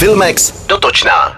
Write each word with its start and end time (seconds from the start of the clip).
Filmex 0.00 0.52
dotočná. 0.66 1.34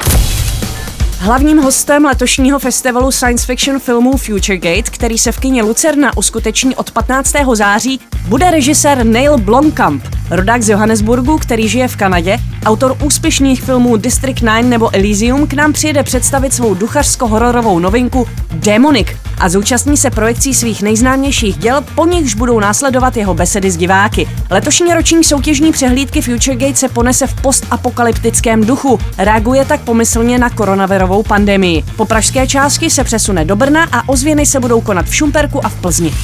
Hlavním 1.19 1.59
hostem 1.59 2.05
letošního 2.05 2.59
festivalu 2.59 3.11
science 3.11 3.47
fiction 3.47 3.79
filmů 3.79 4.17
Futuregate, 4.17 4.83
který 4.83 5.19
se 5.19 5.33
v 5.33 5.41
kině 5.41 5.63
Lucerna 5.63 6.17
uskuteční 6.17 6.77
od 6.77 6.91
15. 6.91 7.33
září, 7.55 8.01
bude 8.29 8.51
režisér 8.51 9.07
Neil 9.07 9.39
Blomkamp, 9.39 10.05
rodák 10.31 10.63
z 10.63 10.69
Johannesburgu, 10.69 11.39
který 11.39 11.69
žije 11.69 11.89
v 11.89 11.97
Kanadě, 11.97 12.39
autor 12.67 12.97
úspěšných 13.05 13.63
filmů 13.63 13.97
District 13.97 14.41
9 14.41 14.63
nebo 14.63 14.95
Elysium, 14.95 15.47
k 15.47 15.53
nám 15.53 15.73
přijede 15.73 16.03
představit 16.03 16.55
svou 16.55 16.75
duchařsko-hororovou 16.75 17.79
novinku 17.79 18.29
Demonic 18.63 19.09
a 19.39 19.49
zúčastní 19.49 19.97
se 19.97 20.11
projekcí 20.11 20.55
svých 20.55 20.83
nejznámějších 20.83 21.59
děl, 21.59 21.85
po 21.95 22.07
nichž 22.07 22.35
budou 22.35 22.61
následovat 22.61 23.17
jeho 23.17 23.35
besedy 23.35 23.71
s 23.71 23.77
diváky. 23.77 24.29
Letošní 24.51 24.95
roční 24.95 25.25
soutěžní 25.25 25.73
přehlídky 25.73 26.23
Futuregate 26.23 26.75
se 26.75 26.89
ponese 26.89 27.27
v 27.27 27.35
postapokalyptickém 27.35 28.65
duchu. 28.65 28.99
Reaguje 29.19 29.65
tak 29.65 29.81
pomyslně 29.81 30.39
na 30.39 30.51
koronavirovou 30.51 31.23
pandemii. 31.23 31.85
Po 31.97 32.05
pražské 32.05 32.47
části 32.47 32.91
se 32.91 33.05
přesune 33.05 33.45
do 33.45 33.57
Brna 33.57 33.89
a 33.93 34.09
ozvěny 34.09 34.47
se 34.47 34.61
budou 34.61 34.81
konat 34.81 35.07
v 35.07 35.15
Šumperku 35.15 35.67
a 35.67 35.69
v 35.69 35.81
Plzni. 35.81 36.15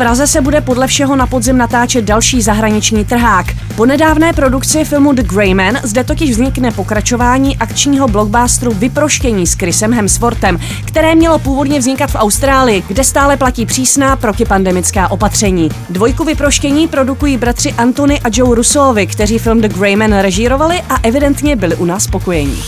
Praze 0.00 0.26
se 0.26 0.40
bude 0.40 0.60
podle 0.60 0.86
všeho 0.86 1.16
na 1.16 1.26
podzim 1.26 1.58
natáčet 1.58 2.04
další 2.04 2.42
zahraniční 2.42 3.04
trhák. 3.04 3.46
Po 3.76 3.86
nedávné 3.86 4.32
produkci 4.32 4.84
filmu 4.84 5.12
The 5.12 5.22
Grey 5.22 5.54
Man 5.54 5.78
zde 5.82 6.04
totiž 6.04 6.30
vznikne 6.30 6.72
pokračování 6.72 7.56
akčního 7.56 8.08
blockbusteru 8.08 8.72
Vyproštění 8.74 9.46
s 9.46 9.54
Chrisem 9.54 9.92
Hemsworthem, 9.92 10.58
které 10.84 11.14
mělo 11.14 11.38
původně 11.38 11.78
vznikat 11.78 12.10
v 12.10 12.14
Austrálii, 12.14 12.82
kde 12.88 13.04
stále 13.04 13.36
platí 13.36 13.66
přísná 13.66 14.16
protipandemická 14.16 15.10
opatření. 15.10 15.68
Dvojku 15.90 16.24
Vyproštění 16.24 16.88
produkují 16.88 17.36
bratři 17.36 17.72
Antony 17.72 18.20
a 18.20 18.28
Joe 18.32 18.54
Russovi, 18.54 19.06
kteří 19.06 19.38
film 19.38 19.60
The 19.60 19.68
Grey 19.68 19.96
Man 19.96 20.18
režírovali 20.18 20.82
a 20.88 20.98
evidentně 21.02 21.56
byli 21.56 21.76
u 21.76 21.84
nás 21.84 22.04
spokojení. 22.04 22.62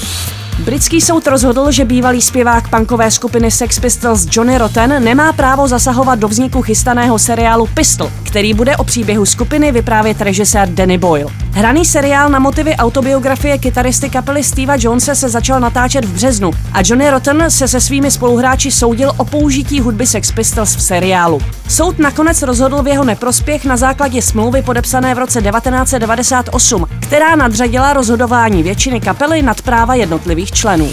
Britský 0.64 1.00
soud 1.00 1.26
rozhodl, 1.26 1.70
že 1.72 1.84
bývalý 1.84 2.22
zpěvák 2.22 2.68
punkové 2.68 3.10
skupiny 3.10 3.50
Sex 3.50 3.80
Pistols 3.80 4.26
Johnny 4.30 4.58
Rotten 4.58 5.04
nemá 5.04 5.32
právo 5.32 5.68
zasahovat 5.68 6.18
do 6.18 6.28
vzniku 6.28 6.62
chystaného 6.62 7.18
seriálu 7.18 7.66
Pistol, 7.74 8.10
který 8.32 8.54
bude 8.54 8.76
o 8.76 8.84
příběhu 8.84 9.26
skupiny 9.26 9.72
vyprávět 9.72 10.20
režisér 10.20 10.68
Danny 10.68 10.98
Boyle. 10.98 11.30
Hraný 11.50 11.84
seriál 11.84 12.30
na 12.30 12.38
motivy 12.38 12.76
autobiografie 12.76 13.58
kytaristy 13.58 14.10
kapely 14.10 14.44
Steva 14.44 14.74
Jonesa 14.78 15.14
se 15.14 15.28
začal 15.28 15.60
natáčet 15.60 16.04
v 16.04 16.12
březnu 16.12 16.50
a 16.72 16.78
Johnny 16.84 17.10
Rotten 17.10 17.50
se 17.50 17.68
se 17.68 17.80
svými 17.80 18.10
spoluhráči 18.10 18.70
soudil 18.70 19.12
o 19.16 19.24
použití 19.24 19.80
hudby 19.80 20.06
Sex 20.06 20.32
Pistols 20.32 20.76
v 20.76 20.82
seriálu. 20.82 21.40
Soud 21.68 21.98
nakonec 21.98 22.42
rozhodl 22.42 22.82
v 22.82 22.88
jeho 22.88 23.04
neprospěch 23.04 23.64
na 23.64 23.76
základě 23.76 24.22
smlouvy 24.22 24.62
podepsané 24.62 25.14
v 25.14 25.18
roce 25.18 25.42
1998, 25.42 26.86
která 27.00 27.36
nadřadila 27.36 27.92
rozhodování 27.92 28.62
většiny 28.62 29.00
kapely 29.00 29.42
nad 29.42 29.62
práva 29.62 29.94
jednotlivých 29.94 30.52
členů. 30.52 30.88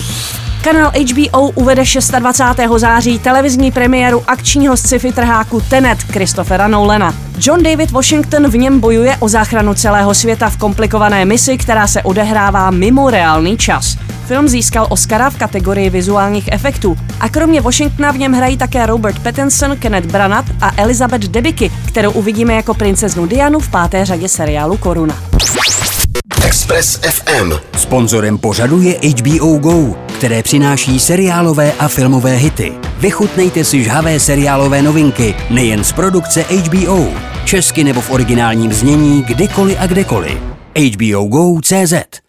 Kanál 0.63 0.91
HBO 0.91 1.49
uvede 1.49 1.83
26. 2.19 2.59
září 2.77 3.19
televizní 3.19 3.71
premiéru 3.71 4.23
akčního 4.27 4.77
sci-fi 4.77 5.11
trháku 5.11 5.61
Tenet 5.61 6.03
Christophera 6.03 6.67
Nolana. 6.67 7.15
John 7.39 7.63
David 7.63 7.91
Washington 7.91 8.47
v 8.47 8.57
něm 8.57 8.79
bojuje 8.79 9.17
o 9.19 9.29
záchranu 9.29 9.73
celého 9.73 10.13
světa 10.13 10.49
v 10.49 10.57
komplikované 10.57 11.25
misi, 11.25 11.57
která 11.57 11.87
se 11.87 12.03
odehrává 12.03 12.71
mimo 12.71 13.09
reálný 13.09 13.57
čas. 13.57 13.97
Film 14.25 14.47
získal 14.47 14.87
Oscara 14.89 15.29
v 15.29 15.37
kategorii 15.37 15.89
vizuálních 15.89 16.49
efektů 16.51 16.97
a 17.19 17.29
kromě 17.29 17.61
Washingtona 17.61 18.11
v 18.11 18.17
něm 18.17 18.33
hrají 18.33 18.57
také 18.57 18.85
Robert 18.85 19.19
Pattinson, 19.19 19.77
Kenneth 19.77 20.11
Branagh 20.11 20.45
a 20.61 20.71
Elizabeth 20.77 21.23
Debicki, 21.27 21.71
kterou 21.87 22.11
uvidíme 22.11 22.53
jako 22.53 22.73
princeznu 22.73 23.25
Dianu 23.25 23.59
v 23.59 23.69
páté 23.69 24.05
řadě 24.05 24.29
seriálu 24.29 24.77
Koruna. 24.77 25.15
Express 26.45 26.99
FM. 27.01 27.51
Sponzorem 27.77 28.37
pořadu 28.37 28.81
je 28.81 28.99
HBO 28.99 29.57
Go, 29.57 29.95
které 30.19 30.43
přináší 30.43 30.99
seriálové 30.99 31.71
a 31.79 31.87
filmové 31.87 32.35
hity. 32.35 32.73
Vychutnejte 32.97 33.63
si 33.63 33.83
žhavé 33.83 34.19
seriálové 34.19 34.81
novinky 34.81 35.35
nejen 35.49 35.83
z 35.83 35.91
produkce 35.91 36.41
HBO, 36.41 37.07
česky 37.45 37.83
nebo 37.83 38.01
v 38.01 38.11
originálním 38.11 38.73
znění 38.73 39.23
kdykoliv 39.23 39.77
a 39.79 39.87
kdekoliv. 39.87 40.37
HBO 40.75 41.23
Go.cz 41.23 42.28